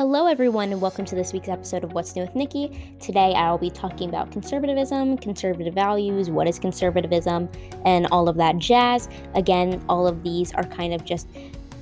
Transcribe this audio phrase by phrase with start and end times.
[0.00, 2.96] Hello, everyone, and welcome to this week's episode of What's New with Nikki.
[3.00, 7.50] Today, I'll be talking about conservatism, conservative values, what is conservatism,
[7.84, 9.10] and all of that jazz.
[9.34, 11.28] Again, all of these are kind of just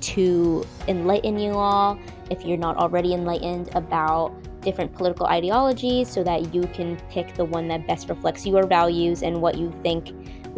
[0.00, 1.96] to enlighten you all,
[2.28, 7.44] if you're not already enlightened, about different political ideologies so that you can pick the
[7.44, 10.08] one that best reflects your values and what you think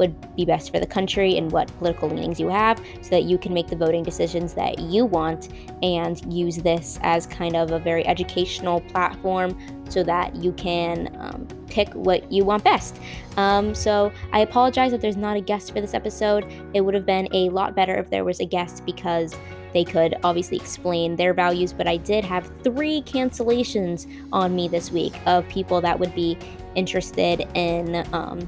[0.00, 3.36] would be best for the country and what political leanings you have so that you
[3.36, 5.50] can make the voting decisions that you want
[5.82, 9.56] and use this as kind of a very educational platform
[9.90, 12.98] so that you can um, pick what you want best.
[13.36, 16.50] Um, so I apologize that there's not a guest for this episode.
[16.72, 19.36] It would have been a lot better if there was a guest because
[19.74, 24.90] they could obviously explain their values, but I did have three cancellations on me this
[24.90, 26.38] week of people that would be
[26.74, 28.40] interested in um,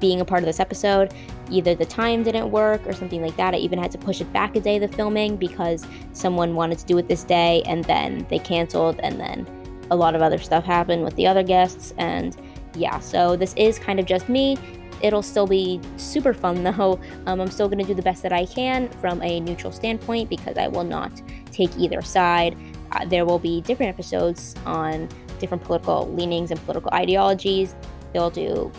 [0.00, 1.12] being a part of this episode.
[1.50, 3.54] Either the time didn't work or something like that.
[3.54, 6.86] I even had to push it back a day, the filming, because someone wanted to
[6.86, 9.46] do it this day and then they canceled, and then
[9.90, 11.94] a lot of other stuff happened with the other guests.
[11.98, 12.36] And
[12.74, 14.58] yeah, so this is kind of just me.
[15.02, 17.00] It'll still be super fun though.
[17.26, 20.28] Um, I'm still going to do the best that I can from a neutral standpoint
[20.28, 22.56] because I will not take either side.
[22.92, 27.74] Uh, there will be different episodes on different political leanings and political ideologies.
[28.12, 28.72] They'll do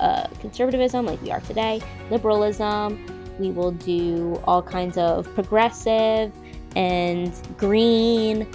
[0.00, 1.80] uh, conservatism, like we are today,
[2.10, 3.04] liberalism.
[3.38, 6.32] We will do all kinds of progressive
[6.74, 8.46] and green,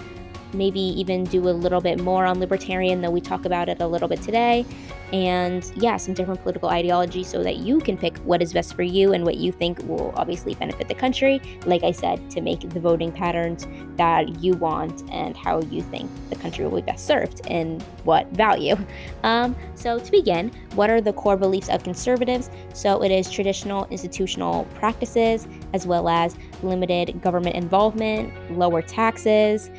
[0.54, 3.88] maybe even do a little bit more on libertarian, though we talk about it a
[3.88, 4.66] little bit today
[5.14, 8.84] and yeah, some different political ideologies so that you can pick what is best for
[8.84, 11.42] you and what you think will obviously benefit the country.
[11.66, 16.10] Like I said, to make the voting patterns that you want and how you think
[16.30, 18.76] the country will be best served and what value.
[19.24, 22.50] Um, so, to begin, what are the core beliefs of conservatives?
[22.74, 29.70] So, it is traditional institutional practices as well as limited government involvement, lower taxes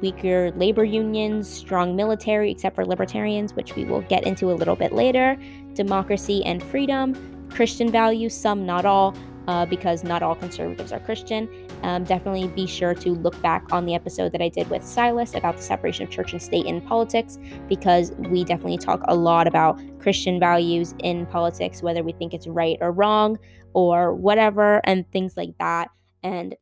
[0.00, 4.76] weaker labor unions, strong military, except for libertarians, which we will get into a little
[4.76, 5.36] bit later,
[5.74, 9.14] democracy and freedom, Christian values, some, not all,
[9.48, 11.48] uh, because not all conservatives are Christian.
[11.82, 15.34] Um, definitely be sure to look back on the episode that I did with Silas
[15.34, 19.46] about the separation of church and state in politics, because we definitely talk a lot
[19.46, 23.38] about Christian values in politics, whether we think it's right or wrong
[23.74, 25.90] or whatever, and things like that.
[26.22, 26.54] And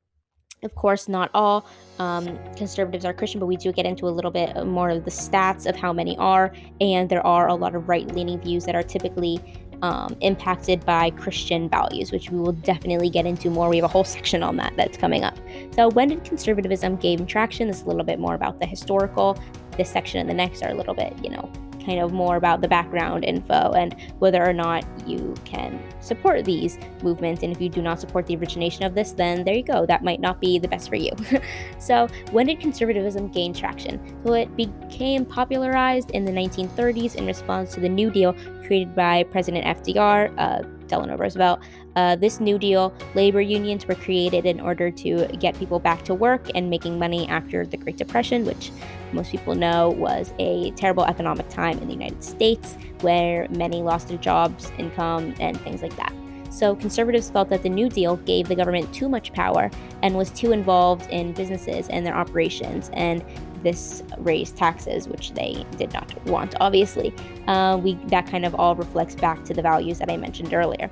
[0.63, 1.67] of course, not all
[1.99, 5.11] um, conservatives are Christian, but we do get into a little bit more of the
[5.11, 8.75] stats of how many are, and there are a lot of right leaning views that
[8.75, 9.41] are typically
[9.83, 13.69] um, impacted by Christian values, which we will definitely get into more.
[13.69, 15.37] We have a whole section on that that's coming up.
[15.75, 17.69] So, when did conservatism gain traction?
[17.69, 19.41] This is a little bit more about the historical.
[19.77, 21.51] This section and the next are a little bit, you know,
[21.85, 26.79] kind of more about the background info and whether or not you can support these
[27.03, 27.43] movements.
[27.43, 29.87] And if you do not support the origination of this, then there you go.
[29.87, 31.13] That might not be the best for you.
[31.79, 34.01] so, when did conservatism gain traction?
[34.25, 39.25] So, it became popularized in the 1930s in response to the New Deal created by
[39.25, 40.33] President FDR.
[40.39, 41.61] Uh, Delano Roosevelt.
[41.97, 46.15] Uh, this New Deal, labor unions were created in order to get people back to
[46.15, 48.71] work and making money after the Great Depression, which
[49.13, 54.09] most people know was a terrible economic time in the United States where many lost
[54.09, 56.13] their jobs, income, and things like that.
[56.51, 59.71] So, conservatives felt that the New Deal gave the government too much power
[60.03, 63.25] and was too involved in businesses and their operations, and
[63.63, 67.15] this raised taxes, which they did not want, obviously.
[67.47, 70.91] Uh, we, that kind of all reflects back to the values that I mentioned earlier.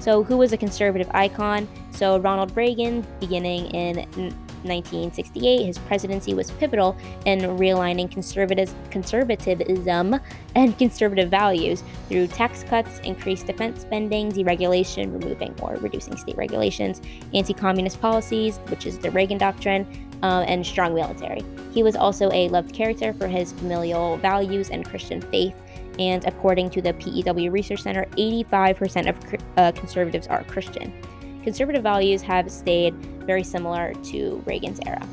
[0.00, 1.68] So, who was a conservative icon?
[1.90, 4.34] So, Ronald Reagan, beginning in
[4.64, 10.20] 1968, his presidency was pivotal in realigning conservatism
[10.54, 17.00] and conservative values through tax cuts, increased defense spending, deregulation, removing or reducing state regulations,
[17.34, 19.86] anti communist policies, which is the Reagan Doctrine,
[20.22, 21.42] uh, and strong military.
[21.72, 25.54] He was also a loved character for his familial values and Christian faith.
[25.98, 30.92] And according to the PEW Research Center, 85% of uh, conservatives are Christian.
[31.48, 32.94] Conservative values have stayed
[33.24, 35.08] very similar to Reagan's era.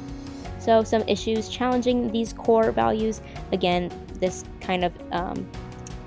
[0.60, 3.22] So, some issues challenging these core values
[3.54, 3.90] again,
[4.20, 5.50] this kind of um,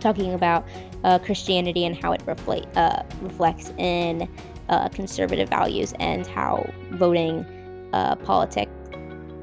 [0.01, 0.67] talking about
[1.03, 4.29] uh, Christianity and how it uh, reflects in
[4.69, 7.47] uh, conservative values and how voting
[7.95, 8.69] uh, politic,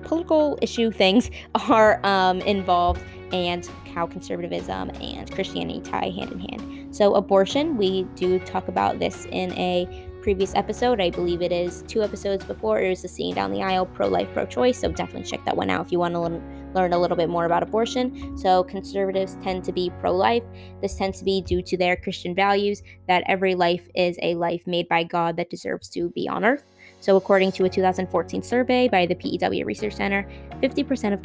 [0.03, 1.31] political issue things
[1.67, 3.01] are um, involved
[3.33, 6.95] and how conservatism and Christianity tie hand in hand.
[6.95, 9.87] So, abortion, we do talk about this in a
[10.25, 10.99] previous episode.
[10.99, 12.81] I believe it is two episodes before.
[12.81, 14.79] It was the Seeing Down the Aisle pro life, pro choice.
[14.79, 17.29] So definitely check that one out if you want to learn, learn a little bit
[17.29, 18.35] more about abortion.
[18.35, 20.41] So conservatives tend to be pro life.
[20.81, 24.65] This tends to be due to their Christian values that every life is a life
[24.65, 26.65] made by God that deserves to be on earth.
[27.01, 30.27] So, according to a 2014 survey by the PEW Research Center,
[30.63, 31.21] 50% of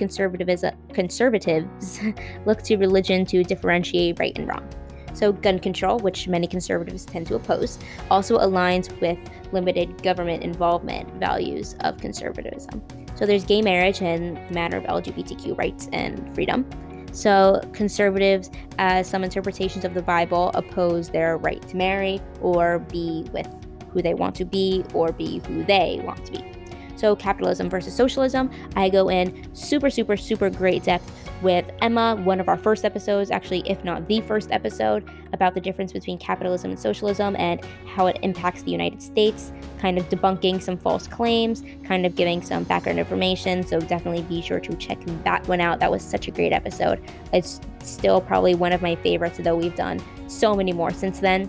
[0.92, 2.00] conservatives
[2.44, 4.68] look to religion to differentiate right and wrong.
[5.14, 7.78] So, gun control, which many conservatives tend to oppose,
[8.10, 9.18] also aligns with
[9.52, 12.82] limited government involvement values of conservatism.
[13.16, 16.68] So, there's gay marriage and the matter of LGBTQ rights and freedom.
[17.12, 23.28] So, conservatives, as some interpretations of the Bible, oppose their right to marry or be
[23.32, 23.48] with
[23.92, 26.59] who they want to be or be who they want to be.
[27.00, 31.10] So, capitalism versus socialism, I go in super, super, super great depth
[31.40, 35.62] with Emma, one of our first episodes, actually, if not the first episode, about the
[35.62, 40.60] difference between capitalism and socialism and how it impacts the United States, kind of debunking
[40.60, 43.66] some false claims, kind of giving some background information.
[43.66, 45.80] So definitely be sure to check that one out.
[45.80, 47.02] That was such a great episode.
[47.32, 51.48] It's still probably one of my favorites, though we've done so many more since then.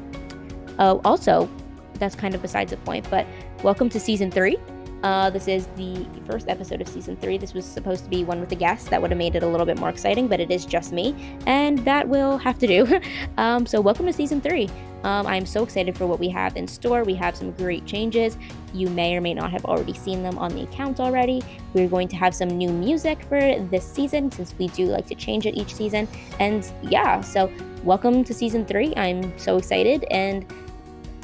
[0.80, 1.50] Uh, also,
[1.96, 3.28] that's kind of besides the point, but
[3.64, 4.58] welcome to season three.
[5.04, 7.36] Uh, this is the first episode of season three.
[7.36, 8.92] This was supposed to be one with a guest.
[8.92, 11.40] That would have made it a little bit more exciting, but it is just me,
[11.48, 13.02] and that will have to do.
[13.38, 14.70] um, so, welcome to season three.
[15.04, 17.04] Um, I'm so excited for what we have in store.
[17.04, 18.38] We have some great changes.
[18.76, 21.42] You may or may not have already seen them on the account already.
[21.74, 25.16] We're going to have some new music for this season since we do like to
[25.16, 26.08] change it each season.
[26.40, 27.52] And yeah, so
[27.84, 28.94] welcome to season three.
[28.96, 30.46] I'm so excited, and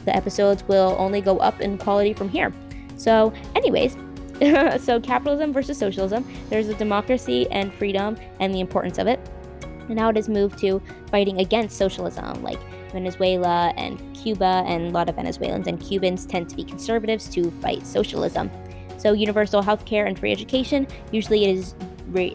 [0.06, 2.51] the episodes will only go up in quality from here.
[2.97, 3.95] So, anyways,
[4.83, 9.19] so capitalism versus socialism, there's a democracy and freedom and the importance of it.
[9.61, 12.59] And now it has moved to fighting against socialism, like
[12.91, 17.49] Venezuela and Cuba, and a lot of Venezuelans and Cubans tend to be conservatives to
[17.61, 18.51] fight socialism.
[18.97, 21.75] So, universal health care and free education usually it is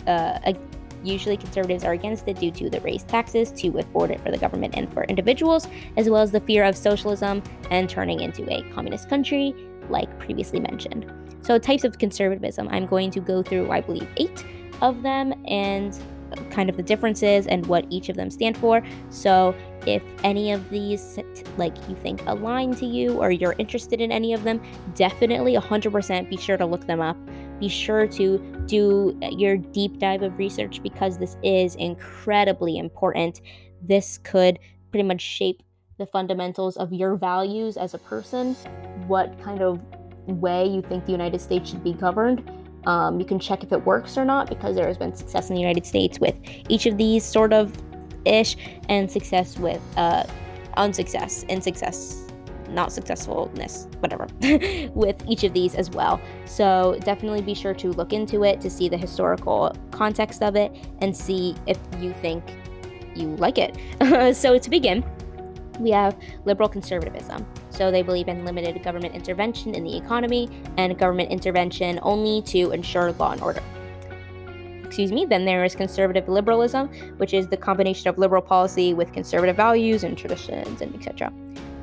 [0.07, 0.53] uh,
[1.03, 4.39] usually conservatives are against it due to the raised taxes to afford it for the
[4.39, 5.67] government and for individuals,
[5.97, 9.55] as well as the fear of socialism and turning into a communist country
[9.91, 11.11] like previously mentioned.
[11.43, 14.45] So, types of conservatism, I'm going to go through, I believe, eight
[14.81, 15.99] of them and
[16.51, 18.83] kind of the differences and what each of them stand for.
[19.11, 19.55] So,
[19.87, 21.19] if any of these
[21.57, 24.63] like you think align to you or you're interested in any of them,
[24.95, 27.17] definitely 100% be sure to look them up.
[27.59, 33.41] Be sure to do your deep dive of research because this is incredibly important.
[33.83, 34.59] This could
[34.91, 35.63] pretty much shape
[35.99, 38.55] the fundamentals of your values as a person,
[39.07, 39.83] what kind of
[40.27, 42.51] way you think the United States should be governed.
[42.87, 45.55] Um, you can check if it works or not because there has been success in
[45.55, 46.35] the United States with
[46.69, 47.77] each of these sort of
[48.25, 48.57] ish
[48.89, 50.25] and success with uh,
[50.77, 52.25] unsuccess and success
[52.69, 54.27] not successfulness whatever
[54.95, 58.71] with each of these as well so definitely be sure to look into it to
[58.71, 62.43] see the historical context of it and see if you think
[63.15, 63.77] you like it
[64.35, 65.05] so to begin
[65.79, 67.47] we have liberal conservatism.
[67.71, 72.73] So they believe in limited government intervention in the economy and government intervention only to
[72.73, 73.63] ensure law and order.
[74.85, 75.25] Excuse me.
[75.25, 80.05] Then there is conservative liberalism, which is the combination of liberal policy with conservative values
[80.05, 81.33] and traditions and etc.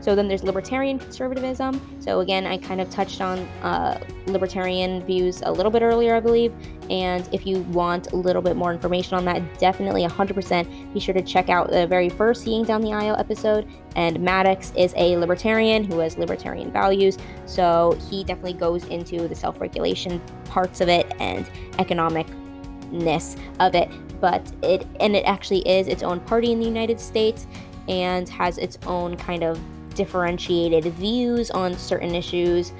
[0.01, 1.97] So then there's libertarian conservatism.
[1.99, 6.19] So again, I kind of touched on uh, libertarian views a little bit earlier, I
[6.19, 6.53] believe.
[6.89, 11.13] And if you want a little bit more information on that, definitely 100% be sure
[11.13, 13.67] to check out the very first Seeing Down the Aisle episode.
[13.95, 17.17] And Maddox is a libertarian who has libertarian values.
[17.45, 23.89] So he definitely goes into the self regulation parts of it and economicness of it.
[24.21, 27.47] But it, and it actually is its own party in the United States
[27.87, 29.59] and has its own kind of
[29.99, 32.71] differentiated views on certain issues,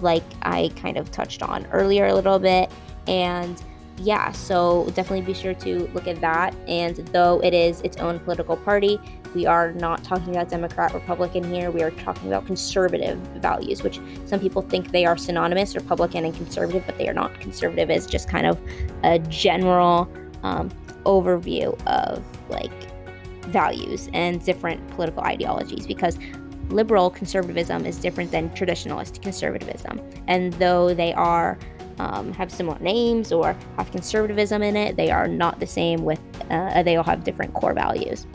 [0.00, 2.70] like I kind of touched on earlier a little bit.
[3.08, 3.60] And
[3.96, 6.54] yeah, so definitely be sure to look at that.
[6.68, 9.00] And though it is its own political party,
[9.34, 11.72] we are not talking about Democrat, Republican here.
[11.72, 16.32] We are talking about conservative values, which some people think they are synonymous, Republican and
[16.32, 17.40] conservative, but they are not.
[17.40, 18.56] Conservative is just kind of
[19.02, 20.08] a general
[20.44, 20.70] um,
[21.04, 22.70] overview of like
[23.48, 26.18] values and different political ideologies because
[26.70, 30.00] liberal conservatism is different than traditionalist conservatism.
[30.26, 31.58] And though they are
[31.98, 36.20] um, have similar names or have conservatism in it, they are not the same with,
[36.50, 38.26] uh, they all have different core values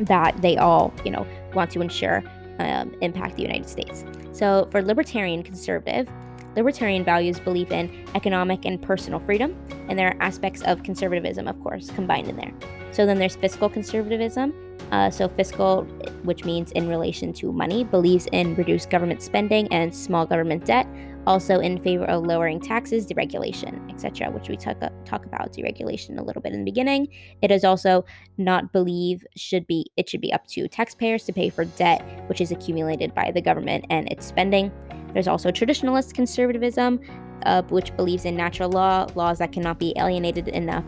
[0.00, 2.22] that they all, you know, want to ensure
[2.58, 4.04] um, impact the United States.
[4.32, 6.08] So for libertarian conservative,
[6.56, 9.56] libertarian values believe in economic and personal freedom,
[9.88, 12.52] and there are aspects of conservatism, of course, combined in there.
[12.92, 14.54] So then there's fiscal conservatism,
[14.92, 15.82] uh, so, fiscal,
[16.22, 20.86] which means in relation to money, believes in reduced government spending and small government debt,
[21.26, 26.22] also in favor of lowering taxes, deregulation, etc., which we talk, talk about deregulation a
[26.22, 27.06] little bit in the beginning.
[27.42, 28.06] It is also
[28.38, 32.40] not believe should be it should be up to taxpayers to pay for debt which
[32.40, 34.72] is accumulated by the government and its spending.
[35.12, 37.00] There's also traditionalist conservatism,
[37.44, 40.84] uh, which believes in natural law, laws that cannot be alienated enough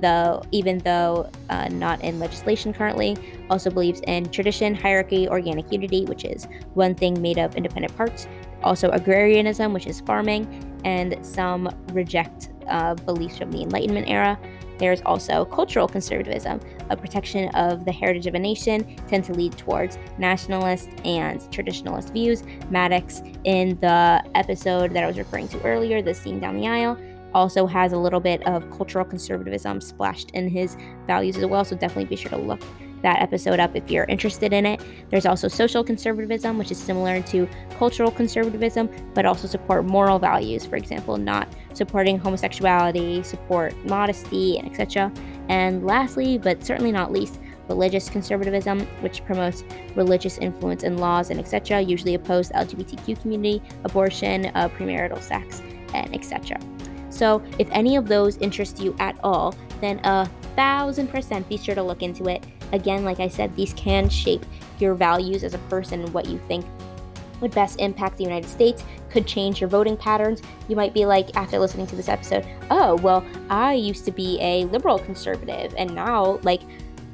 [0.00, 3.16] though even though uh, not in legislation currently
[3.48, 8.26] also believes in tradition hierarchy organic unity which is one thing made of independent parts
[8.62, 10.46] also agrarianism which is farming
[10.84, 14.38] and some reject uh, beliefs from the enlightenment era
[14.80, 19.56] there's also cultural conservatism, a protection of the heritage of a nation, tend to lead
[19.58, 22.42] towards nationalist and traditionalist views.
[22.70, 26.96] Maddox, in the episode that I was referring to earlier, the scene down the aisle,
[27.34, 31.64] also has a little bit of cultural conservatism splashed in his values as well.
[31.64, 32.60] So definitely be sure to look
[33.02, 34.82] that episode up if you're interested in it.
[35.08, 40.66] There's also social conservatism, which is similar to cultural conservatism, but also support moral values.
[40.66, 45.12] For example, not supporting homosexuality, support modesty, and etc.
[45.48, 51.38] And lastly, but certainly not least, religious conservatism, which promotes religious influence in laws and
[51.38, 55.62] etc., usually opposed LGBTQ community, abortion, uh, premarital sex,
[55.94, 56.58] and etc.
[57.20, 60.24] So, if any of those interest you at all, then a
[60.56, 62.46] thousand percent be sure to look into it.
[62.72, 64.42] Again, like I said, these can shape
[64.78, 66.64] your values as a person, what you think
[67.42, 70.40] would best impact the United States, could change your voting patterns.
[70.66, 74.38] You might be like, after listening to this episode, oh, well, I used to be
[74.40, 76.62] a liberal conservative, and now, like,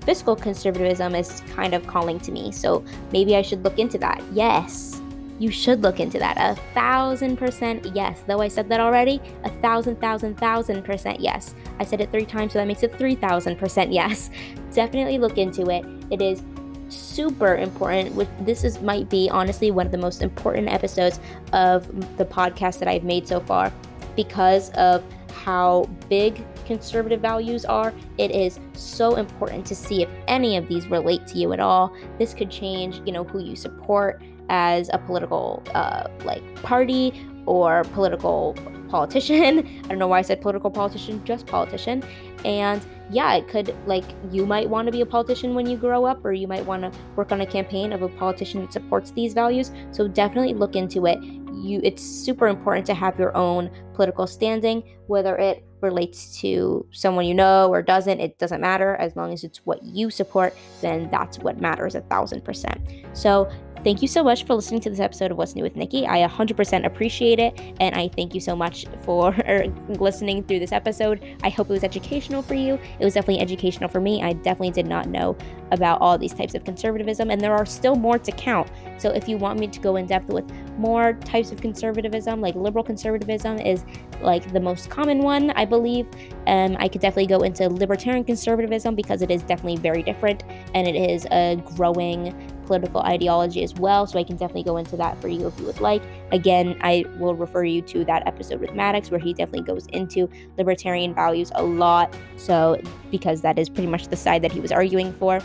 [0.03, 2.53] fiscal conservatism is kind of calling to me.
[2.53, 4.23] So maybe I should look into that.
[4.33, 4.96] Yes
[5.39, 6.37] you should look into that.
[6.39, 8.23] A thousand percent yes.
[8.27, 11.55] Though I said that already, a thousand, thousand, thousand percent yes.
[11.79, 14.31] I said it three times, so that makes it 3,000% yes.
[14.73, 15.85] Definitely look into it.
[16.11, 16.43] It is
[16.89, 18.15] super important.
[18.15, 21.21] which This is might be honestly one of the most important episodes
[21.53, 23.73] of the podcast that I've made so far
[24.15, 30.57] because of how big conservative values are, it is so important to see if any
[30.57, 31.95] of these relate to you at all.
[32.19, 37.13] This could change, you know, who you support as a political uh, like party
[37.47, 38.57] or political
[38.89, 39.59] politician.
[39.85, 42.03] I don't know why I said political politician, just politician.
[42.45, 46.05] And yeah, it could like you might want to be a politician when you grow
[46.05, 49.11] up, or you might want to work on a campaign of a politician that supports
[49.13, 49.71] these values.
[49.93, 51.23] So definitely look into it.
[51.23, 57.27] You, it's super important to have your own political standing, whether it relates to someone
[57.27, 58.21] you know or doesn't.
[58.21, 60.55] It doesn't matter as long as it's what you support.
[60.81, 62.81] Then that's what matters a thousand percent.
[63.13, 63.51] So
[63.87, 66.09] Thank you so much for listening to this episode of What's New with Nikki.
[66.09, 69.33] I 100% appreciate it, and I thank you so much for
[70.01, 71.25] listening through this episode.
[71.45, 72.81] I hope it was educational for you.
[72.99, 74.25] It was definitely educational for me.
[74.25, 75.37] I definitely did not know
[75.71, 78.69] about all these types of conservatism, and there are still more to count.
[78.99, 82.57] So if you want me to go in depth with more types of conservatism, like
[82.57, 83.85] liberal conservatism is
[84.21, 86.09] like the most common one, I believe.
[86.49, 90.43] Um, I could definitely go into libertarian conservatism because it is definitely very different
[90.75, 92.35] and it is a growing
[92.67, 94.07] political ideology as well.
[94.07, 96.03] So I can definitely go into that for you if you would like.
[96.33, 100.29] Again, I will refer you to that episode with Maddox where he definitely goes into
[100.59, 102.15] libertarian values a lot.
[102.37, 102.81] So,
[103.11, 105.41] because that is pretty much the side that he was arguing for.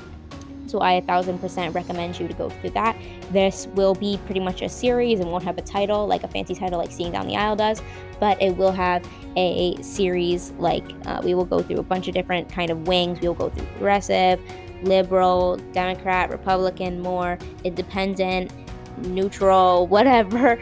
[0.72, 2.96] So I a thousand percent recommend you to go through that.
[3.32, 6.56] This will be pretty much a series and won't have a title like a fancy
[6.56, 7.82] title like Seeing Down the Aisle does,
[8.22, 12.14] but it will have a series like uh, we will go through a bunch of
[12.14, 13.20] different kind of wings.
[13.20, 14.42] We will go through progressive,
[14.84, 18.52] liberal, Democrat, Republican, more independent,
[18.98, 20.60] neutral, whatever,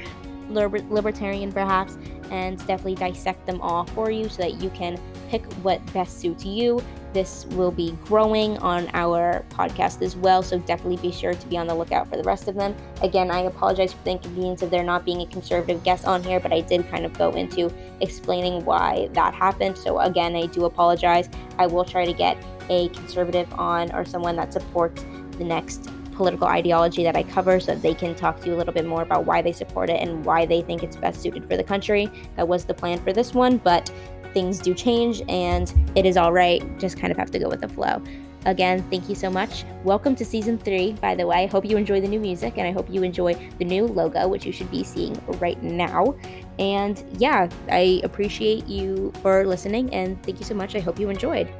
[0.50, 1.98] liber- libertarian perhaps,
[2.32, 5.00] and definitely dissect them all for you so that you can
[5.30, 6.82] pick what best suits you.
[7.12, 11.58] This will be growing on our podcast as well, so definitely be sure to be
[11.58, 12.76] on the lookout for the rest of them.
[13.02, 16.40] Again, I apologize for the inconvenience of there not being a conservative guest on here,
[16.40, 19.78] but I did kind of go into explaining why that happened.
[19.78, 21.30] So, again, I do apologize.
[21.58, 22.38] I will try to get
[22.70, 25.04] a conservative on or someone that supports
[25.40, 25.90] the next
[26.20, 29.04] political ideology that I cover so they can talk to you a little bit more
[29.04, 32.12] about why they support it and why they think it's best suited for the country.
[32.36, 33.90] That was the plan for this one, but
[34.34, 36.64] things do change and it is all right.
[36.80, 38.02] Just kind of have to go with the flow.
[38.46, 39.66] Again, thank you so much.
[39.84, 41.44] Welcome to season three, by the way.
[41.44, 44.28] I hope you enjoy the new music and I hope you enjoy the new logo,
[44.30, 46.16] which you should be seeing right now.
[46.58, 50.76] And yeah, I appreciate you for listening and thank you so much.
[50.76, 51.52] I hope you enjoyed.